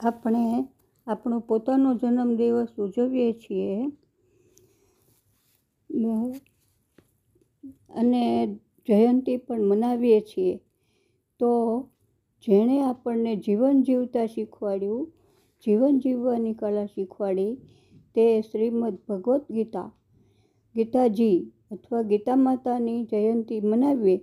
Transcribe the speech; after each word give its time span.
આપણે 0.00 0.68
આપણો 1.06 1.40
પોતાનો 1.40 1.94
જન્મદિવસ 1.94 2.68
ઉજવીએ 2.78 3.32
છીએ. 3.32 3.86
અને 7.90 8.46
જયંતી 8.88 9.36
પણ 9.36 9.62
મનાવીએ 9.62 10.20
છીએ. 10.20 10.56
તો 11.40 11.50
જેણે 12.46 12.80
આપણને 12.82 13.36
જીવન 13.36 13.82
જીવતા 13.82 14.26
શીખવાડ્યું, 14.26 15.12
જીવન 15.66 15.98
જીવવાની 15.98 16.54
કલા 16.54 16.86
શીખવાડી 16.86 17.54
તે 18.14 18.40
શ્રીમદ 18.40 18.98
ભગવદ્ 19.08 19.42
ગીતા, 19.50 19.92
ગીતાજી 20.74 21.52
અથવા 21.70 22.02
ગીતા 22.02 22.36
માતાની 22.36 23.04
જયંતી 23.04 23.60
મનાવીએ. 23.60 24.16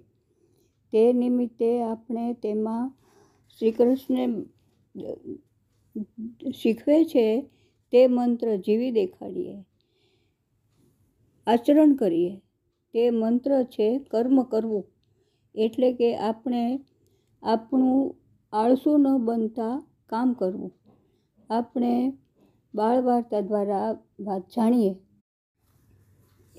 તે 0.94 1.14
નિમિત્તે 1.14 1.82
આપણે 1.84 2.34
તેમાં 2.34 2.94
શ્રી 3.60 3.72
કૃષ્ણ 3.72 4.44
શીખવે 6.52 7.04
છે 7.06 7.50
તે 7.92 8.08
મંત્ર 8.08 8.56
જીવી 8.56 8.92
દેખાડીએ. 8.92 9.64
આચરણ 11.48 11.96
કરીએ. 11.96 12.42
તે 12.94 13.10
મંત્ર 13.10 13.64
છે 13.64 14.00
કર્મ 14.00 14.44
કરવું. 14.44 14.86
એટલે 15.56 15.94
કે 15.94 16.18
આપણે 16.18 16.80
આપણું 17.44 18.16
આળસુ 18.54 18.98
ન 18.98 19.18
બનતા 19.18 19.88
કામ 20.06 20.34
કરવું. 20.34 20.72
આપણે 21.50 22.14
બાળ 22.76 23.02
વાર્તા 23.02 23.42
દ્વારા 23.42 23.98
વાત 24.20 24.42
જાણીએ. 24.42 24.96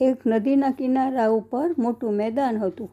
એક 0.00 0.26
નદીના 0.26 0.70
કિનારા 0.70 1.28
ઉપર 1.28 1.74
મોટું 1.78 2.12
મેદાન 2.12 2.58
હતું 2.58 2.90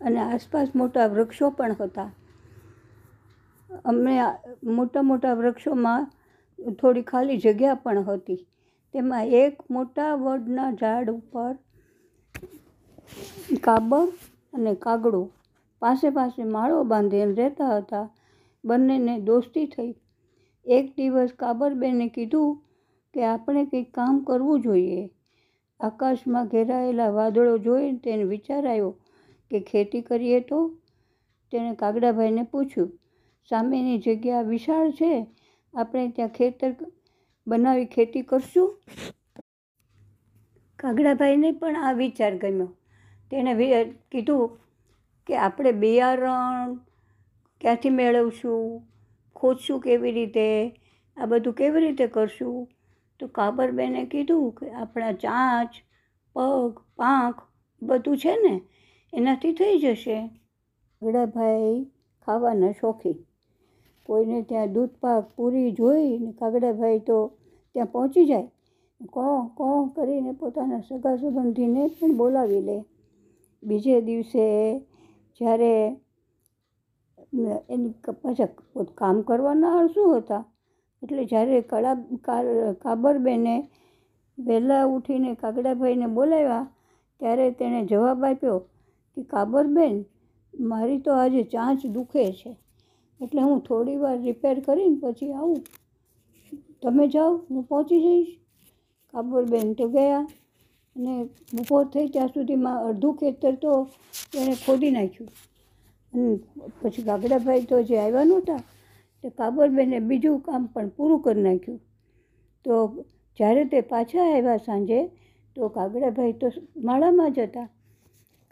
અને 0.00 0.18
આસપાસ 0.18 0.68
મોટા 0.74 1.06
વૃક્ષો 1.06 1.50
પણ 1.50 1.76
હતા. 1.80 2.12
અમે 3.84 4.14
મોટા 4.78 5.02
મોટા 5.02 5.34
વૃક્ષોમાં 5.34 6.10
થોડી 6.80 7.02
ખાલી 7.02 7.38
જગ્યા 7.38 7.74
પણ 7.74 8.04
હતી. 8.04 8.40
તેમાં 8.94 9.26
એક 9.26 9.62
મોટા 9.70 10.10
વડના 10.14 10.70
ઝાડ 10.72 11.10
ઉપર 11.10 11.52
કાબર 13.62 14.04
અને 14.52 14.74
કાગડો 14.74 15.22
પાસે 15.82 16.10
પાસે 16.10 16.42
માળો 16.44 16.84
બાંધીને 16.84 17.34
રહેતા 17.34 17.76
હતા. 17.76 18.06
બંનેને 18.64 19.14
દોસ્તી 19.20 19.66
થઈ. 19.66 19.92
એક 20.66 20.86
દિવસ 20.96 21.32
કાબરબેને 21.38 22.06
કીધું 22.08 22.50
કે 23.14 23.24
આપણે 23.24 23.64
કંઈક 23.64 23.90
કામ 23.94 24.14
કરવું 24.24 24.60
જોઈએ. 24.60 25.02
આકાશમાં 25.80 26.46
ઘેરાયેલા 26.46 27.08
વાદળો 27.08 27.58
જોઈને 27.58 27.98
તેને 27.98 28.24
વિચાર 28.24 28.62
આવ્યો 28.66 28.90
કે 29.50 29.60
ખેતી 29.60 30.00
કરીએ 30.00 30.40
તો? 30.40 30.58
તેણે 31.52 31.74
કાગડાભાઈને 31.74 32.42
પૂછ્યું 32.42 32.90
સામેની 33.50 33.98
જગ્યા 33.98 34.42
વિશાળ 34.42 34.90
છે. 34.90 35.26
આપણે 35.74 36.08
ત્યાં 36.08 36.28
ખેતર 36.28 36.74
બનાવી 37.46 37.86
ખેતી 37.86 38.22
કરશું. 38.22 38.78
કાગડાભાઈને 40.78 41.52
પણ 41.52 41.76
આ 41.76 41.92
વિચાર 41.92 42.36
ગમ્યો. 42.36 42.76
તેણે 43.30 43.84
કીધું 44.12 44.58
કે 45.26 45.36
આપણે 45.36 45.72
બિયારણ 45.72 46.74
ક્યાંથી 47.60 47.90
મેળવશું? 47.90 48.82
ખોદશું 49.36 49.80
કેવી 49.80 50.12
રીતે? 50.12 50.46
આ 51.16 51.26
બધું 51.26 51.54
કેવી 51.54 51.80
રીતે 51.80 52.06
કરશું? 52.06 52.68
તો 53.20 53.26
કાબરબેને 53.26 54.04
કીધું 54.04 54.52
કે 54.52 54.70
આપણા 54.70 55.12
ચાંચ, 55.12 55.70
પગ, 56.36 56.78
પાંખ 56.96 57.42
બધું 57.82 58.18
છે 58.18 58.36
ને, 58.36 58.60
એનાથી 59.12 59.52
થઈ 59.52 59.78
જશે. 59.78 60.30
ગડાભાઈ 61.02 61.84
ખાવાના 62.26 62.72
શોખી 62.72 63.26
કોઈને 64.06 64.38
ત્યાં 64.48 64.74
દૂધપાક 64.74 65.24
પૂરી 65.36 65.70
જોઈને 65.78 66.30
કાગડાભાઈ 66.40 67.00
તો 67.08 67.18
ત્યાં 67.74 67.92
પહોંચી 67.92 68.26
જાય. 68.26 68.48
કોં 69.14 69.50
કોં 69.56 69.90
કરીને 69.94 70.32
પોતાના 70.40 70.82
સગા 70.88 71.16
સંબંધીને 71.20 71.82
પણ 71.90 72.16
બોલાવી 72.16 72.64
લે. 72.68 72.76
બીજે 73.62 73.96
દિવસે 74.08 74.44
જ્યારે 75.40 75.72
એની 77.74 77.94
પાછા 78.22 78.50
કામ 79.00 79.16
કરવાના 79.28 79.86
શું 79.94 80.10
હતા, 80.16 80.44
એટલે 81.02 81.22
જ્યારે 81.30 81.62
કળા 81.70 81.96
કાબરબેને 82.82 83.54
વહેલા 84.38 84.84
ઉઠીને 84.86 85.30
કાગડાભાઈને 85.42 86.08
બોલાવ્યા, 86.16 86.66
ત્યારે 87.20 87.46
તેણે 87.58 87.80
જવાબ 87.90 88.20
આપ્યો 88.24 88.58
કે, 89.16 89.20
કાબરબેન, 89.32 89.96
મારી 90.54 91.00
તો 91.04 91.10
આજે 91.14 91.42
ચાંચ 91.54 91.80
દુખે 91.96 92.24
છે. 92.38 92.52
એટલે 93.20 93.42
હું 93.42 93.60
થોડી 93.60 93.96
વાર 93.96 94.16
રિપેર 94.18 94.56
કરીને 94.60 94.96
પછી 95.00 95.32
આવું. 95.32 95.60
તમે 96.82 97.04
જાઓ, 97.08 97.32
હું 97.50 97.62
પહોંચી 97.64 98.00
જઈશ. 98.00 98.32
કાબરબેન 99.14 99.74
તો 99.74 99.88
ગયા 99.88 100.26
અને 100.96 101.14
બપોર 101.54 101.84
થઈ 101.84 102.08
ત્યાં 102.08 102.28
સુધીમાં 102.28 102.78
અડધું 102.88 103.16
ખેતર 103.16 103.54
તો 103.54 103.72
એણે 104.38 104.54
ખોદી 104.66 104.90
નાખ્યું. 104.90 105.30
અને 106.12 106.38
પછી 106.82 107.02
ગાગડાભાઈ 107.02 107.64
તો 107.64 107.82
જે 107.82 107.98
આવ્યા 107.98 108.24
નહોતા, 108.24 108.62
તે 109.24 109.30
કાબરબેને 109.30 109.98
બીજું 110.00 110.40
કામ 110.40 110.66
પણ 110.66 110.88
પૂરું 110.88 111.22
કરી 111.22 111.42
નાખ્યું. 111.42 111.80
તો 112.64 113.04
જ્યારે 113.38 113.64
તે 113.64 113.80
પાછા 113.80 114.26
આવ્યા 114.34 114.56
સાંજે, 114.56 115.00
તો 115.56 115.68
કાગડાભાઈ 115.68 116.32
તો 116.32 116.52
માળામાં 116.82 117.32
જ 117.32 117.38
હતા. 117.40 117.68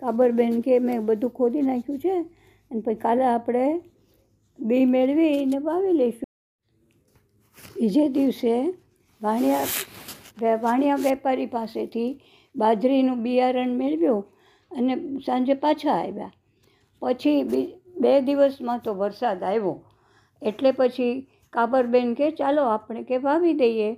કાબરબેન 0.02 0.60
કે 0.60 0.78
મેં 0.78 1.06
બધું 1.06 1.30
ખોદી 1.30 1.62
નાખ્યું 1.62 1.98
છે 1.98 2.14
અને 2.70 2.80
પછી 2.80 2.94
કાલે 2.94 3.24
આપણે 3.24 3.66
બી 4.68 4.84
મેળવીને 4.94 5.58
વાવી 5.68 5.96
લઈશું. 6.00 6.30
બીજે 7.76 8.04
દિવસે 8.16 8.54
વાણિયા 9.20 10.56
વાણિયા 10.64 11.04
વેપારી 11.06 11.50
પાસેથી 11.56 12.10
બાજરીનું 12.54 13.18
બિયારણ 13.24 13.74
મેળવ્યું 13.80 14.22
અને 14.70 14.94
સાંજે 15.26 15.54
પાછા 15.64 15.96
આવ્યા. 15.98 16.32
પછી 17.02 17.40
બે 18.02 18.12
દિવસમાં 18.28 18.80
તો 18.84 18.94
વરસાદ 19.02 19.42
આવ્યો. 19.42 19.76
એટલે 20.42 20.70
પછી 20.78 21.12
કાબરબેન 21.52 22.14
કે, 22.18 22.26
ચાલો 22.40 22.62
આપણે 22.74 23.02
કે 23.10 23.16
વાવી 23.26 23.56
દઈએ. 23.62 23.90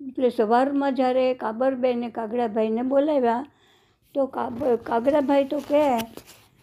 એટલે 0.00 0.28
સવારમાં 0.38 0.96
જ્યારે 0.98 1.26
કાબરબેને 1.42 2.08
કાગડાભાઈને 2.16 2.82
બોલાવ્યા, 2.92 3.44
તો 4.14 4.20
કાગડાભાઈ 4.36 5.48
તો 5.52 5.58
કહે 5.68 5.84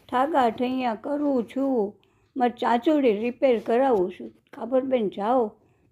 ઠાગા 0.09 0.49
ઠૈયા 0.57 1.01
કરું 1.03 1.41
છું. 1.51 1.93
મારે 2.35 2.55
ચાંચોડી 2.61 3.15
રિપેર 3.21 3.55
કરાવું 3.59 4.11
છું. 4.11 4.29
કાબરબેન 4.53 5.09
જાઓ, 5.09 5.45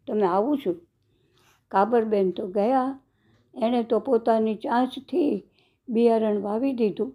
તમે 0.07 0.27
આવું 0.27 0.61
છું. 0.63 0.77
કાબરબેન 1.71 2.31
તો 2.31 2.47
ગયા, 2.47 2.89
એણે 3.55 3.81
તો 3.83 3.99
પોતાની 3.99 4.55
ચાંચથી 4.55 5.31
બિયારણ 5.87 6.39
વાવી 6.41 6.73
દીધું. 6.73 7.11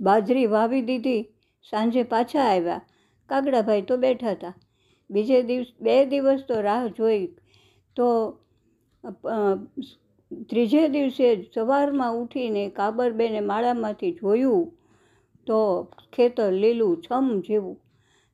બાજરી 0.00 0.46
વાવી 0.46 0.82
દીધી, 0.82 1.22
સાંજે 1.64 2.02
પાછા 2.02 2.46
આવ્યા. 2.50 2.82
કાગડાભાઈ 3.30 3.82
તો 3.82 3.96
બેઠા 3.96 4.36
હતા. 4.36 4.54
બીજે 5.10 5.42
દિવસ, 5.42 5.68
બે 5.80 5.94
દિવસ 6.06 6.42
તો 6.48 6.62
રાહ 6.62 6.84
જોઈ. 6.98 7.26
તો 7.96 8.06
ત્રીજે 10.50 10.82
દિવસે 10.88 11.28
સવારમાં 11.54 12.16
ઉઠીને 12.22 12.62
કાબરબેને 12.70 13.40
માળામાંથી 13.50 14.12
જોયું 14.12 14.64
તો 15.46 15.58
ખેતર 16.12 16.50
લીલું 16.62 16.94
છમ 17.02 17.26
જેવું 17.48 17.76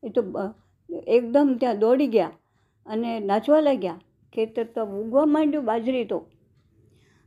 એ 0.03 0.11
તો 0.11 0.23
એકદમ 1.07 1.57
ત્યાં 1.61 1.79
દોડી 1.79 2.07
ગયા 2.07 2.31
અને 2.87 3.21
નાચવા 3.21 3.61
લાગ્યા. 3.61 3.99
ખેતર 4.33 4.65
તો 4.65 4.85
ઉગવા 4.85 5.25
માંડ્યું 5.25 5.65
બાજરી 5.65 6.05
તો. 6.05 6.27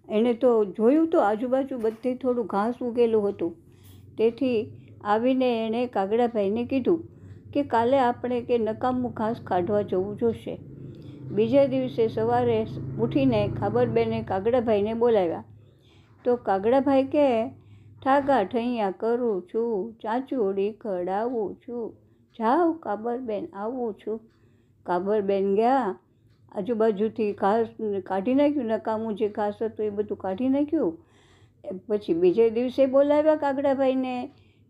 એણે 0.09 0.34
તો 0.34 0.66
જોયું 0.66 1.09
તો 1.09 1.19
આજુબાજુ 1.19 1.79
બધે 1.79 2.16
થોડું 2.16 2.45
ઘાસ 2.45 2.75
ઉગેલું 2.81 3.29
હતું. 3.29 3.56
તેથી 4.17 4.72
આવીને 5.03 5.66
એણે 5.66 5.88
કાગડાભાઈને 5.88 6.66
કીધું 6.66 7.01
કે 7.53 7.63
કાલે 7.63 7.97
આપણે 8.00 8.41
કે 8.41 8.57
નકામું 8.57 9.11
ઘાસ 9.11 9.41
કાઢવા 9.44 9.81
જવું 9.81 10.17
જોશે. 10.17 10.57
બીજે 11.31 11.67
દિવસે 11.67 12.08
સવારે 12.08 12.67
ઉઠીને 12.99 13.47
ખાબરબેને 13.59 14.22
કાગડાભાઈને 14.22 14.93
બોલાવ્યા. 14.93 15.43
તો 16.25 16.35
કાગડાભાઈ 16.35 17.03
કે 17.03 17.28
ઠાગા, 18.03 18.43
ઠૈયા 18.43 18.91
કરું 18.91 19.41
છું, 19.41 19.93
ચાંચોડી 20.02 20.72
કઢાવું 20.72 21.55
છું. 21.55 22.03
જાઓ, 22.40 22.72
કાબરબેન, 22.84 23.47
આવું 23.53 23.94
છું. 23.94 24.22
કાબરબેન 24.85 25.56
ગયા. 25.56 25.96
આજુબાજુથી 26.52 27.32
ઘાસ 27.34 27.68
કાઢી 28.06 28.34
નાખ્યું, 28.34 28.66
નકામું 28.66 29.16
જે 29.16 29.30
ઘાસ 29.30 29.62
હતું 29.62 29.85
એ 29.85 29.90
બધું 29.90 30.18
કાઢી 30.18 30.50
નાખ્યું. 30.50 30.97
પછી 31.88 32.14
બીજે 32.14 32.50
દિવસે 32.50 32.85
બોલાવ્યા 32.85 33.35
કાગડાભાઈને 33.35 34.16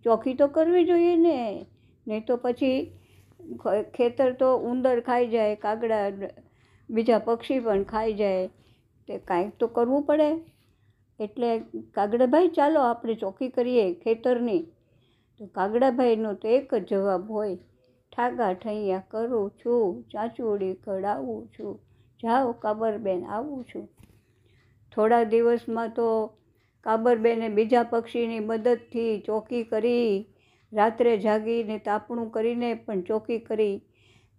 ચોખ્ખી 0.06 0.34
તો 0.34 0.48
કરવી 0.48 0.86
જોઈએ 0.86 1.16
ને. 1.18 1.38
નહીં 2.08 2.26
તો 2.26 2.38
પછી 2.38 2.76
ખેતર 3.96 4.32
તો 4.34 4.56
ઉંદર 4.72 5.00
ખાઈ 5.00 5.28
જાય, 5.28 5.56
કાગડા 5.56 6.12
બીજા 6.90 7.20
પક્ષી 7.20 7.60
પણ 7.60 7.84
ખાઈ 7.84 8.14
જાય. 8.14 8.48
તે 9.08 9.18
કાંઈક 9.18 9.58
તો 9.60 9.68
કરવું 9.68 10.04
પડે. 10.04 10.30
એટલે 11.20 11.50
કાગડાભાઈ, 11.96 12.48
ચાલો 12.48 12.80
આપણે 12.82 13.16
ચોખ્ખી 13.16 13.50
કરીએ 13.50 13.94
ખેતરની. 13.94 14.64
તો 15.44 15.48
કાગડાભાઈનો 15.48 16.34
તો 16.34 16.48
એક 16.48 16.76
જ 16.76 16.86
જવાબ 16.90 17.32
હોય. 17.32 17.56
ઠાગા 18.12 18.54
ઠૈયા 18.54 19.04
કરું 19.12 19.50
છું, 19.50 20.04
ચાંચુડી 20.12 20.74
કઢાવું 20.74 21.48
છું, 21.48 21.80
જાઓ 22.24 22.52
કાબરબેન 22.52 23.26
આવું 23.26 23.64
છું. 23.64 23.90
થોડા 24.92 25.24
દિવસમાં 25.24 25.90
તો 25.90 26.34
કાબરબેને 26.82 27.50
બીજા 27.50 27.84
પક્ષીની 27.84 28.40
મદદથી 28.40 29.20
ચોકી 29.20 29.64
કરી, 29.64 30.28
રાત્રે 30.74 31.18
જાગીને 31.18 31.78
તાપણું 31.78 32.32
કરીને 32.32 32.74
પણ 32.74 33.02
ચોકી 33.02 33.40
કરી. 33.40 33.82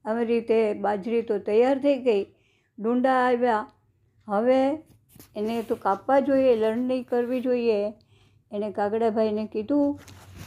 આવી 0.05 0.25
રીતે 0.25 0.75
બાજરી 0.75 1.23
તો 1.23 1.39
તૈયાર 1.39 1.79
થઈ 1.79 1.99
ગઈ. 1.99 2.25
ડુંડા 2.79 3.13
આવ્યા. 3.13 3.71
હવે 4.29 4.61
એને 5.37 5.63
તો 5.63 5.75
કાપવા 5.75 6.21
જોઈએ, 6.21 6.57
લણણી 6.57 7.03
કરવી 7.03 7.41
જોઈએ. 7.41 7.93
એણે 8.53 8.71
કાગડાભાઈને 8.71 9.47
કીધું. 9.47 9.99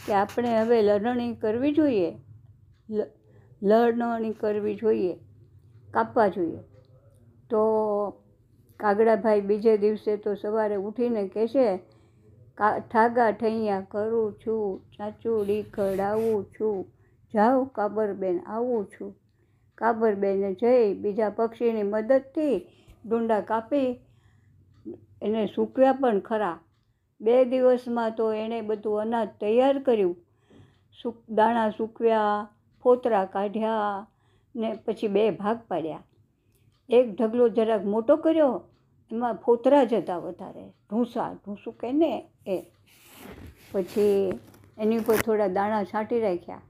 કે 0.07 0.13
આપણે 0.13 0.55
હવે 0.59 0.81
લણણી 0.81 1.35
કરવી 1.35 1.73
જોઈએ. 1.73 2.11
લણણી 3.63 4.33
કરવી 4.33 4.75
જોઈએ. 4.75 5.13
કાપવા 5.93 6.27
જોઈએ. 6.27 6.63
તો 7.49 7.61
કાગડાભાઈ 8.79 9.41
બીજે 9.41 9.77
દિવસે 9.77 10.17
તો 10.17 10.35
સવારે 10.35 10.75
ઉઠીને 10.75 11.27
કહેશે, 11.27 11.77
કા, 12.57 12.79
ઠાગા 12.79 13.31
ઠૈયા 13.31 13.85
કરું 13.91 14.33
છું 14.33 14.81
સાચું 14.97 15.45
ડીખડ 15.45 15.99
આવું 15.99 16.45
છું 16.45 16.85
જાઓ 17.33 17.63
કાબરબેન 17.65 18.37
આવું 18.47 18.85
છું. 18.85 19.15
કાબરબેને 19.77 20.53
જઈ 20.53 20.93
બીજા 20.93 21.29
પક્ષીની 21.29 21.83
મદદથી 21.83 22.55
ડુંડા 23.05 23.41
કાપી, 23.41 23.89
એને 25.21 25.45
સૂકવ્યા 25.55 25.93
પણ 25.93 26.19
ખરા. 26.19 26.55
બે 27.21 27.45
દિવસમાં 27.45 28.11
તો 28.11 28.33
એણે 28.33 28.61
બધું 28.61 29.01
અનાજ 29.01 29.27
તૈયાર 29.41 29.79
કર્યું. 29.79 30.15
સૂક, 31.01 31.15
દાણા 31.29 31.69
સૂકવ્યા, 31.69 32.47
ફોતરા 32.83 33.25
કાઢ્યા 33.25 34.07
ને 34.55 34.73
પછી 34.85 35.07
બે 35.07 35.29
ભાગ 35.29 35.59
પાડ્યા. 35.67 36.03
એક 36.89 37.15
ઢગલો 37.15 37.49
જરાક 37.49 37.85
મોટો 37.85 38.15
કર્યો, 38.15 38.61
એમાં 39.11 39.33
ફોતરા 39.33 39.83
જતા 39.83 40.17
વધારે. 40.17 40.73
ઢૂંસા, 40.89 41.33
ઢૂંસું 41.33 41.73
કે 41.73 41.91
ને 41.91 42.29
એ. 42.47 42.61
પછી 43.71 44.39
એની 44.77 44.97
ઉપર 44.97 45.15
થોડા 45.15 45.47
દાણા 45.47 45.83
છાંટી 45.83 46.21
રાખ્યા. 46.21 46.61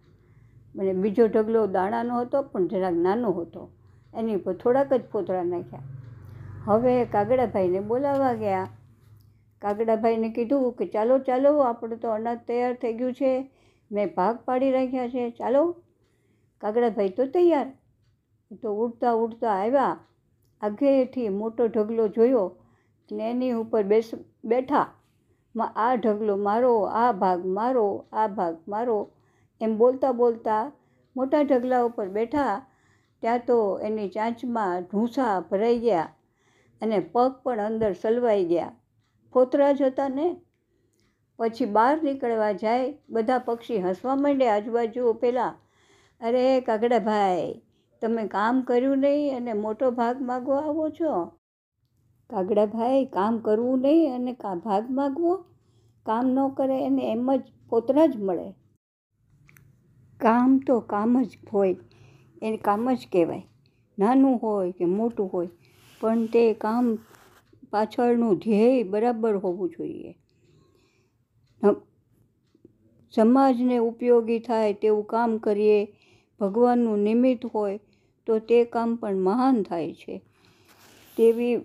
અને 0.80 0.94
બીજો 0.94 1.28
ઢગલો 1.28 1.68
દાણાનો 1.68 2.20
હતો, 2.20 2.42
પણ 2.42 2.68
જરાક 2.68 2.94
નાનો 2.94 3.32
હતો. 3.32 3.70
એની 4.14 4.36
ઉપર 4.36 4.54
થોડાક 4.54 4.94
જ 4.94 5.02
ફોતરા 5.14 5.44
નાખ્યા. 5.44 5.80
હવે 6.66 7.06
કાગડાભાઈને 7.06 7.80
બોલાવવા 7.80 8.34
ગયા. 8.34 8.68
કાગડાભાઈને 9.62 10.30
કીધું 10.30 10.74
કે 10.74 10.86
ચાલો 10.86 11.20
ચાલો, 11.20 11.58
આપણું 11.58 12.00
તો 12.00 12.10
અનાજ 12.10 12.40
તૈયાર 12.48 12.74
થઈ 12.74 12.94
ગયું 12.94 13.14
છે. 13.14 13.52
મેં 13.92 14.14
ભાગ 14.16 14.40
પાડી 14.46 14.72
રાખ્યા 14.72 15.10
છે. 15.10 15.30
ચાલો. 15.30 15.76
કાગડાભાઈ 16.62 17.10
તો 17.10 17.26
તૈયાર. 17.26 17.72
તો 18.62 18.74
ઉડતા 18.74 19.12
ઉડતા 19.12 19.50
આવ્યા. 19.50 19.98
આગેથી 20.62 21.30
મોટો 21.30 21.68
ઢગલો 21.68 22.08
જોયો. 22.08 22.56
ને 23.12 23.32
એની 23.32 23.52
ઉપર 23.52 23.84
બેસ, 23.84 24.12
બેઠા. 24.46 24.88
આ 25.76 25.96
ઢગલો 25.96 26.38
મારો, 26.38 26.80
આ 26.80 27.12
ભાગ 27.12 27.46
મારો, 27.46 28.06
આ 28.14 28.28
ભાગ 28.28 28.58
મારો. 28.68 29.12
એમ 29.62 29.78
બોલતા 29.78 30.12
બોલતા 30.12 30.72
મોટા 31.18 31.42
ઢગલા 31.42 31.82
ઉપર 31.82 32.08
બેઠા. 32.08 32.66
ત્યાં 33.22 33.40
તો 33.48 33.80
એની 33.80 34.10
ચાંચમાં 34.10 34.82
ઢૂંસા 34.82 35.40
ભરાઈ 35.40 35.80
ગયા 35.80 36.10
અને 36.82 37.00
પગ 37.00 37.32
પણ 37.44 37.60
અંદર 37.60 37.94
સલવાઈ 37.94 38.46
ગયા. 38.46 38.72
ફોતરા 39.38 39.72
જ 39.72 39.82
હતા 39.82 40.10
ને? 40.10 40.28
પછી 41.40 41.66
બહાર 41.66 42.04
નીકળવા 42.04 42.52
જાય, 42.52 42.94
બધા 43.10 43.38
પક્ષી 43.40 43.82
હસવા 43.82 44.16
માંડે 44.16 44.48
આજુબાજુ 44.50 45.14
પેલા, 45.14 45.56
અરે 46.22 46.62
કાગડાભાઈ 46.62 47.62
તમે 48.02 48.28
કામ 48.28 48.62
કર્યું 48.62 48.98
નહીં 48.98 49.36
અને 49.36 49.54
મોટો 49.54 49.92
ભાગ 49.92 50.22
માગવા 50.22 50.60
આવો 50.60 50.90
છો? 50.90 51.12
કાગડાભાઈ 52.30 53.06
કામ 53.06 53.38
કરવું 53.40 53.80
નહીં 53.80 54.16
અને 54.16 54.34
ભાગ 54.64 54.92
માગવો? 54.92 55.36
કામ 56.06 56.28
ન 56.28 56.48
કરે 56.50 56.86
એને 56.86 57.12
એમ 57.12 57.36
જ 57.36 57.42
પોતરા 57.70 58.06
જ 58.06 58.18
મળે. 58.18 58.50
કામ 60.20 60.58
તો 60.58 60.80
કામ 60.80 61.22
જ 61.24 61.38
હોય, 61.54 61.76
એને 62.42 62.58
કામ 62.58 62.94
જ 62.94 63.08
કહેવાય. 63.14 63.44
નાનું 64.00 64.40
હોય 64.44 64.72
કે 64.72 64.86
મોટું 64.86 65.30
હોય, 65.34 65.50
પણ 66.02 66.26
તે 66.26 66.54
કામ 66.54 66.98
પાછળનું 67.74 68.40
ધ્યેય 68.40 68.84
બરાબર 68.84 69.36
હોવું 69.38 69.70
જોઈએ. 69.70 70.14
સમાજને 73.14 73.78
ઉપયોગી 73.80 74.40
થાય 74.40 74.74
તેવું 74.74 75.06
કામ 75.08 75.38
કરીએ, 75.38 75.80
ભગવાનનું 76.40 77.00
નિમિત્ત 77.00 77.46
હોય 77.46 77.80
તો 78.28 78.40
તે 78.40 78.64
કામ 78.66 78.96
પણ 78.96 79.20
મહાન 79.20 79.64
થાય 79.64 79.94
છે. 79.94 80.22
તેવી 81.18 81.56